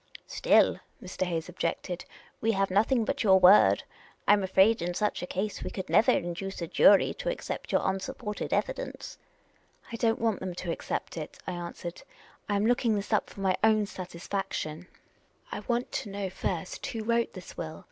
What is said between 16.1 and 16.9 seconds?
3^4 Miss Cayley's Adventures first,